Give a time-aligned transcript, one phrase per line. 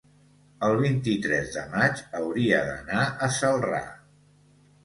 [0.67, 3.87] el vint-i-tres de maig hauria d'anar a Celrà.